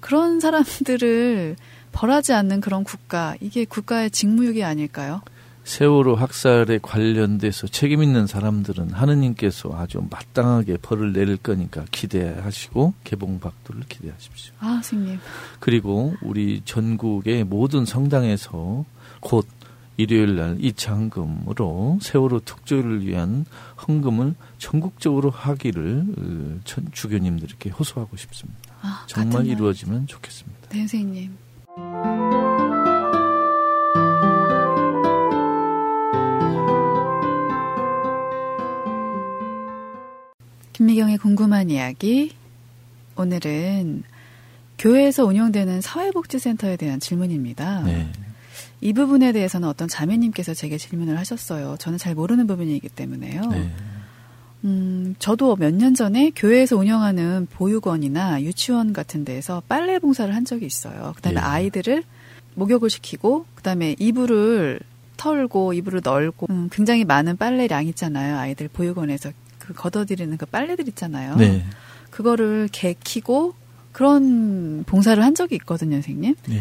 그런 0.00 0.40
사람들을 0.40 1.56
벌하지 1.92 2.32
않는 2.32 2.60
그런 2.60 2.84
국가 2.84 3.36
이게 3.40 3.64
국가의 3.64 4.10
직무유기 4.10 4.64
아닐까요? 4.64 5.22
세월호 5.64 6.14
학살에 6.14 6.78
관련돼서 6.82 7.66
책임 7.66 8.02
있는 8.02 8.26
사람들은 8.26 8.90
하느님께서 8.90 9.70
아주 9.74 10.02
마땅하게 10.10 10.78
벌을 10.78 11.12
내릴 11.12 11.36
거니까 11.36 11.84
기대하시고 11.90 12.94
개봉박도를 13.04 13.82
기대하십시오. 13.88 14.54
아, 14.60 14.80
선생님. 14.82 15.18
그리고 15.60 16.14
우리 16.22 16.62
전국의 16.64 17.44
모든 17.44 17.84
성당에서 17.84 18.84
곧 19.20 19.46
일요일 19.96 20.36
날 20.36 20.56
이창금으로 20.60 21.98
세월호 22.00 22.40
특조를 22.40 23.06
위한 23.06 23.44
헌금을 23.86 24.34
전국적으로 24.56 25.28
하기를 25.28 26.04
어, 26.16 26.60
전 26.64 26.88
주교님들께 26.90 27.70
호소하고 27.70 28.16
싶습니다. 28.16 28.58
아, 28.80 29.04
정말 29.06 29.42
말. 29.42 29.46
이루어지면 29.46 30.06
좋겠습니다. 30.06 30.68
네, 30.70 30.78
선생님. 30.78 31.36
궁금한 41.20 41.68
이야기. 41.68 42.32
오늘은 43.16 44.04
교회에서 44.78 45.26
운영되는 45.26 45.82
사회복지센터에 45.82 46.76
대한 46.76 46.98
질문입니다. 46.98 47.82
네. 47.82 48.10
이 48.80 48.94
부분에 48.94 49.32
대해서는 49.32 49.68
어떤 49.68 49.86
자매님께서 49.88 50.54
제게 50.54 50.78
질문을 50.78 51.18
하셨어요. 51.18 51.76
저는 51.78 51.98
잘 51.98 52.14
모르는 52.14 52.46
부분이기 52.46 52.88
때문에요. 52.88 53.42
네. 53.42 53.70
음, 54.64 55.14
저도 55.18 55.56
몇 55.56 55.74
년 55.74 55.94
전에 55.94 56.32
교회에서 56.34 56.76
운영하는 56.76 57.46
보육원이나 57.50 58.42
유치원 58.42 58.94
같은 58.94 59.24
데에서 59.26 59.62
빨래 59.68 59.98
봉사를 59.98 60.34
한 60.34 60.46
적이 60.46 60.64
있어요. 60.66 61.12
그 61.16 61.22
다음에 61.22 61.36
예. 61.36 61.44
아이들을 61.44 62.02
목욕을 62.54 62.88
시키고 62.88 63.44
그 63.54 63.62
다음에 63.62 63.94
이불을 63.98 64.80
털고 65.18 65.74
이불을 65.74 66.00
널고 66.02 66.46
음, 66.48 66.68
굉장히 66.72 67.04
많은 67.04 67.36
빨래량 67.36 67.86
있잖아요. 67.88 68.38
아이들 68.38 68.68
보육원에서 68.68 69.32
그 69.72 69.74
걷어들이는 69.82 70.36
그 70.36 70.46
빨래들 70.46 70.88
있잖아요. 70.88 71.36
네. 71.36 71.64
그거를 72.10 72.68
개키고 72.72 73.54
그런 73.92 74.82
봉사를 74.84 75.22
한 75.22 75.34
적이 75.34 75.56
있거든요, 75.56 75.96
선생님. 75.96 76.34
네. 76.48 76.60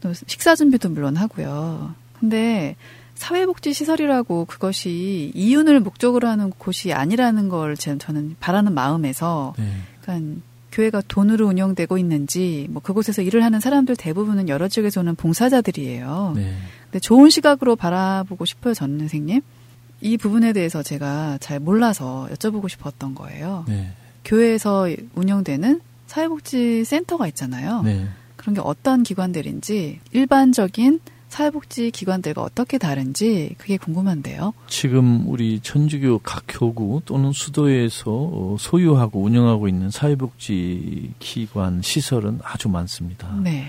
또 0.00 0.12
식사 0.26 0.54
준비도 0.54 0.90
물론 0.90 1.16
하고요. 1.16 1.94
근데 2.20 2.76
사회복지 3.16 3.72
시설이라고 3.72 4.44
그것이 4.46 5.32
이윤을 5.34 5.80
목적으로 5.80 6.28
하는 6.28 6.50
곳이 6.50 6.92
아니라는 6.92 7.48
걸 7.48 7.76
제- 7.76 7.96
저는 7.98 8.36
바라는 8.40 8.72
마음에서 8.74 9.54
네. 9.58 9.68
그러니까 10.02 10.40
교회가 10.72 11.02
돈으로 11.06 11.46
운영되고 11.46 11.98
있는지 11.98 12.66
뭐 12.70 12.82
그곳에서 12.82 13.22
일을 13.22 13.44
하는 13.44 13.60
사람들 13.60 13.94
대부분은 13.96 14.48
여러 14.48 14.66
지역에서 14.68 15.00
오는 15.00 15.14
봉사자들이에요. 15.14 16.32
네. 16.36 16.54
근데 16.84 16.98
좋은 16.98 17.30
시각으로 17.30 17.76
바라보고 17.76 18.44
싶어요, 18.44 18.74
전 18.74 18.98
선생님. 18.98 19.40
이 20.04 20.18
부분에 20.18 20.52
대해서 20.52 20.82
제가 20.82 21.38
잘 21.40 21.58
몰라서 21.58 22.28
여쭤보고 22.30 22.68
싶었던 22.68 23.14
거예요. 23.14 23.64
네. 23.66 23.90
교회에서 24.24 24.88
운영되는 25.14 25.80
사회복지 26.06 26.84
센터가 26.84 27.26
있잖아요. 27.28 27.80
네. 27.82 28.06
그런 28.36 28.54
게 28.54 28.60
어떤 28.62 29.02
기관들인지 29.02 30.00
일반적인 30.12 31.00
사회복지 31.30 31.90
기관들과 31.90 32.42
어떻게 32.42 32.76
다른지 32.76 33.54
그게 33.56 33.78
궁금한데요. 33.78 34.52
지금 34.68 35.26
우리 35.26 35.58
천주교 35.60 36.18
각 36.18 36.44
교구 36.46 37.00
또는 37.06 37.32
수도에서 37.32 38.10
어, 38.10 38.56
소유하고 38.58 39.22
운영하고 39.22 39.68
있는 39.68 39.90
사회복지 39.90 41.14
기관 41.18 41.80
시설은 41.80 42.40
아주 42.42 42.68
많습니다. 42.68 43.34
네. 43.42 43.68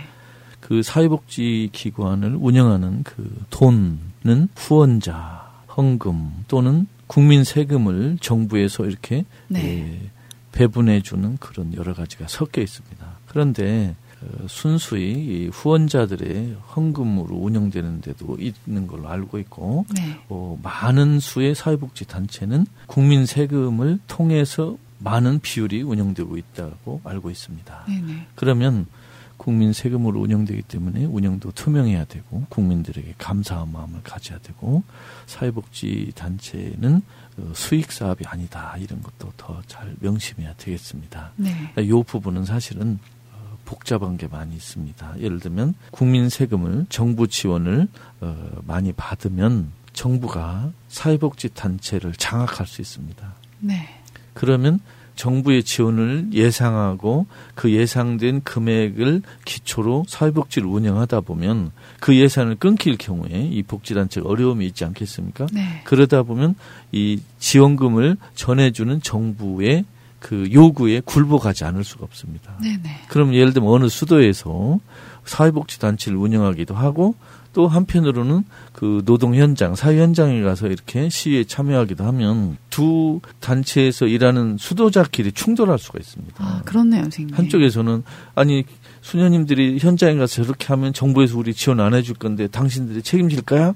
그 0.60 0.84
사회복지 0.84 1.70
기관을 1.72 2.36
운영하는 2.40 3.04
그 3.04 3.46
돈은 3.52 4.50
후원자, 4.56 5.45
헌금 5.76 6.46
또는 6.48 6.88
국민 7.08 7.44
세금을 7.44 8.18
정부에서 8.22 8.86
이렇게 8.86 9.26
네. 9.48 9.80
예, 9.80 10.10
배분해 10.52 11.02
주는 11.02 11.38
그런 11.38 11.74
여러 11.74 11.94
가지가 11.94 12.28
섞여 12.28 12.62
있습니다. 12.62 13.06
그런데 13.28 13.96
어, 14.22 14.48
순수히 14.48 15.12
이 15.12 15.50
후원자들의 15.52 16.56
헌금으로 16.76 17.36
운영되는 17.36 18.02
데도 18.02 18.38
있는 18.40 18.88
걸로 18.88 19.10
알고 19.10 19.38
있고 19.40 19.86
네. 19.94 20.20
어, 20.30 20.58
많은 20.64 21.20
수의 21.20 21.54
사회복지 21.54 22.06
단체는 22.08 22.66
국민 22.88 23.26
세금을 23.26 24.00
통해서 24.08 24.78
많은 25.00 25.40
비율이 25.40 25.84
운영되고 25.84 26.38
있다고 26.38 27.02
알고 27.04 27.30
있습니다. 27.30 27.86
네네. 27.88 28.28
그러면 28.36 28.88
국민 29.38 29.74
세금으로 29.74 30.22
운영되기 30.22 30.64
때문에 30.64 31.06
운영도 31.06 31.52
투명해야 31.52 32.06
되고 32.06 32.46
국민들에게 32.50 33.16
감사한 33.18 33.72
마음을 33.72 34.02
가져야 34.04 34.40
되고 34.40 34.84
사회복지 35.26 36.12
단체는 36.16 37.02
어, 37.38 37.52
수익 37.54 37.92
사업이 37.92 38.26
아니다 38.26 38.76
이런 38.78 39.02
것도 39.02 39.34
더 39.36 39.62
잘 39.68 39.96
명심해야 40.00 40.54
되겠습니다. 40.58 41.34
네. 41.36 41.74
이 41.78 42.04
부분은 42.06 42.46
사실은 42.46 43.00
어, 43.34 43.58
복잡한 43.66 44.18
게 44.18 44.28
많이 44.28 44.56
있습니다. 44.56 45.20
예를 45.20 45.40
들면 45.40 45.76
국민 45.92 46.30
세금을 46.30 46.86
정부 46.90 47.28
지원을 47.28 47.88
어, 48.22 48.62
많이 48.66 48.94
받으면 48.94 49.72
정부가 49.94 50.72
사회복지 50.88 51.50
단체를 51.50 52.14
장악할 52.14 52.68
수 52.68 52.82
있습니다. 52.82 53.34
네. 53.60 53.88
그러면 54.34 54.80
정부의 55.16 55.64
지원을 55.64 56.28
예상하고 56.34 57.26
그 57.56 57.72
예상된 57.72 58.42
금액을 58.44 59.22
기초로 59.46 60.06
사회복지를 60.08 60.68
운영하다 60.68 61.22
보면 61.22 61.72
그 62.00 62.16
예산을 62.16 62.56
끊길 62.56 62.98
경우에 62.98 63.50
이 63.52 63.64
복지단체가 63.64 64.28
어려움이 64.28 64.66
있지 64.68 64.86
않겠습니까? 64.86 65.48
네. 65.54 65.82
그러다 65.86 66.24
보면 66.24 66.56
이 66.92 67.20
지원금을 67.40 68.18
전해주는 68.36 69.02
정부의 69.02 69.86
그 70.20 70.50
요구에 70.52 71.02
굴복하지 71.02 71.66
않을 71.66 71.84
수가 71.84 72.06
없습니다. 72.06 72.58
네네. 72.62 73.04
그럼 73.10 73.34
예를 73.34 73.54
들면 73.54 73.70
어느 73.70 73.88
수도에서 73.88 74.80
사회복지 75.24 75.80
단체를 75.80 76.18
운영하기도 76.18 76.74
하고 76.74 77.16
또 77.56 77.70
한편으로는 77.70 78.44
그 78.74 79.02
노동 79.06 79.34
현장, 79.34 79.76
사회 79.76 80.02
현장에 80.02 80.42
가서 80.42 80.68
이렇게 80.68 81.08
시위에 81.08 81.46
참여하기도 81.46 82.04
하면 82.04 82.58
두 82.70 83.22
단체에서 83.40 84.08
일하는 84.08 84.58
수도자끼리 84.60 85.32
충돌할 85.32 85.80
수가 85.80 85.98
있습니다. 85.98 86.36
아, 86.38 86.62
그렇네요, 86.66 87.04
선생님. 87.04 87.34
한쪽에서는 87.34 88.04
아니 88.36 88.66
수녀님들이 89.00 89.80
현장에 89.80 90.16
가서 90.16 90.44
저렇게 90.44 90.68
하면 90.68 90.92
정부에서 90.92 91.38
우리 91.38 91.54
지원 91.54 91.80
안 91.80 91.94
해줄 91.94 92.16
건데 92.16 92.48
당신들이 92.48 93.02
책임질 93.02 93.44
거야? 93.44 93.74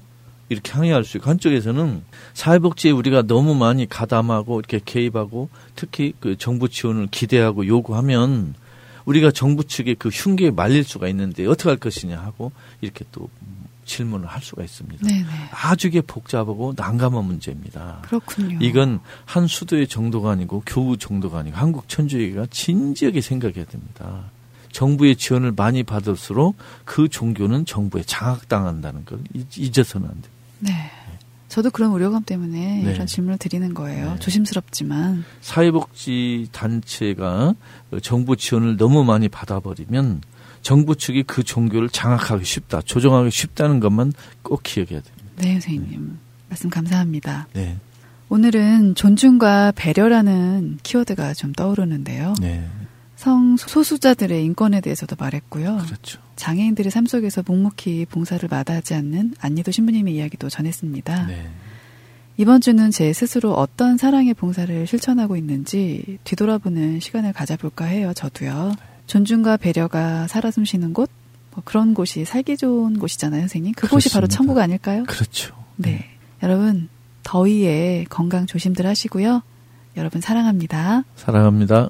이렇게 0.50 0.74
항의할 0.74 1.06
수 1.06 1.16
있고 1.16 1.30
한쪽에서는 1.30 2.02
사회복지에 2.34 2.92
우리가 2.92 3.22
너무 3.22 3.56
많이 3.56 3.88
가담하고 3.88 4.60
이렇게 4.60 4.82
개입하고 4.84 5.48
특히 5.78 6.12
그 6.20 6.38
정부 6.38 6.68
지원을 6.68 7.08
기대하고 7.12 7.66
요구하면 7.66 8.56
우리가 9.10 9.32
정부 9.32 9.64
측의 9.64 9.96
그 9.96 10.10
흉계에 10.10 10.52
말릴 10.52 10.84
수가 10.84 11.08
있는데 11.08 11.48
어떻게 11.48 11.70
할 11.70 11.78
것이냐 11.78 12.20
하고 12.20 12.52
이렇게 12.82 13.06
또 13.12 13.28
질문을 13.86 14.28
할 14.28 14.40
수가 14.44 14.64
있습니다. 14.64 15.08
네네. 15.08 15.26
아주 15.52 15.90
게 15.90 16.02
복잡하고 16.02 16.74
난감한 16.78 17.26
문제입니다. 17.26 18.02
그렇군요. 18.04 18.60
이건 18.62 19.00
한 19.26 19.48
수도의 19.48 19.88
정도가 19.88 20.30
아니고 20.30 20.62
교우 20.64 20.96
정도가 20.96 21.40
아니고 21.40 21.58
한국 21.58 21.90
천주교가 21.90 22.46
진지하게 22.52 23.22
생각해야 23.22 23.66
됩니다. 23.66 24.26
정부의 24.72 25.16
지원을 25.16 25.54
많이 25.54 25.82
받을수록 25.82 26.56
그 26.86 27.10
종교는 27.10 27.66
정부에 27.66 28.04
장악당한다는 28.04 29.06
걸 29.06 29.20
잊어서는 29.34 30.08
안 30.08 30.22
돼요. 30.22 30.32
네. 30.60 30.92
저도 31.50 31.72
그런 31.72 31.92
우려감 31.92 32.24
때문에 32.24 32.84
네. 32.84 32.94
이런 32.94 33.08
질문을 33.08 33.38
드리는 33.38 33.74
거예요. 33.74 34.14
네. 34.14 34.20
조심스럽지만. 34.20 35.26
사회복지 35.42 36.48
단체가 36.52 37.56
정부 38.02 38.38
지원을 38.38 38.78
너무 38.78 39.04
많이 39.04 39.28
받아버리면 39.28 40.22
정부 40.62 40.96
측이 40.96 41.24
그 41.24 41.44
종교를 41.44 41.90
장악하기 41.90 42.46
쉽다, 42.46 42.82
조정하기 42.82 43.32
쉽다는 43.32 43.80
것만 43.80 44.14
꼭 44.44 44.62
기억해야 44.64 45.02
됩니다. 45.02 45.34
네, 45.38 45.54
선생님. 45.54 46.10
네. 46.10 46.16
말씀 46.50 46.70
감사합니다. 46.70 47.48
네. 47.54 47.78
오늘은 48.30 48.94
존중과 48.94 49.74
배려라는 49.76 50.78
키워드가 50.84 51.34
좀 51.34 51.52
떠오르는데요. 51.54 52.36
네. 52.40 52.68
성소수자들의 53.20 54.46
인권에 54.46 54.80
대해서도 54.80 55.18
말했고요. 55.20 55.80
그렇죠. 55.86 56.22
장애인들의 56.38 56.90
삶 56.90 57.06
속에서 57.06 57.44
묵묵히 57.46 58.06
봉사를 58.06 58.48
마다하지 58.50 58.94
않는 58.94 59.34
안니도 59.42 59.72
신부님의 59.72 60.16
이야기도 60.16 60.48
전했습니다. 60.48 61.28
네. 61.28 61.50
이번 62.38 62.62
주는 62.62 62.90
제 62.92 63.12
스스로 63.12 63.54
어떤 63.56 63.98
사랑의 63.98 64.34
봉사를 64.34 64.88
실천하고 64.88 65.36
있는지 65.36 66.18
뒤돌아보는 66.24 67.02
시간을 67.02 67.34
가져볼까 67.34 67.84
해요. 67.84 68.14
저도요. 68.16 68.72
네. 68.78 68.86
존중과 69.08 69.58
배려가 69.58 70.28
살아 70.28 70.50
숨쉬는 70.50 70.94
곳, 70.94 71.10
뭐 71.52 71.62
그런 71.66 71.94
곳이 71.94 72.24
살기 72.24 72.56
좋은 72.56 73.00
곳이잖아요, 73.00 73.42
선생님. 73.42 73.74
그곳이. 73.74 74.14
바로 74.14 74.28
천국 74.28 74.60
아닐까요? 74.60 75.04
그렇죠. 75.08 75.54
네. 75.76 75.92
네. 75.92 76.06
여러분, 76.42 76.88
더위에 77.24 78.06
건강 78.10 78.46
조심들 78.46 78.86
하시고요. 78.86 79.42
여러분 79.98 80.22
사랑합니다. 80.22 81.04
사랑합니다. 81.18 81.90